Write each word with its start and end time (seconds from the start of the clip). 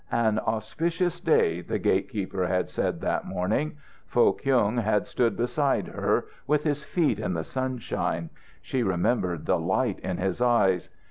"An 0.11 0.39
auspicious 0.39 1.19
day," 1.19 1.61
the 1.61 1.77
gate 1.77 2.09
keeper 2.09 2.47
had 2.47 2.71
said 2.71 3.01
that 3.01 3.23
morning. 3.27 3.77
Foh 4.07 4.33
Kyung 4.33 4.77
had 4.77 5.05
stood 5.05 5.37
beside 5.37 5.89
her, 5.89 6.25
with 6.47 6.63
his 6.63 6.83
feet 6.83 7.19
in 7.19 7.35
the 7.35 7.43
sunshine; 7.43 8.31
she 8.63 8.81
remembered 8.81 9.45
the 9.45 9.59
light 9.59 9.99
in 9.99 10.17
his 10.17 10.41
eyes. 10.41 10.89